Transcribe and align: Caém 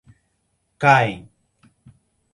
Caém 0.81 1.29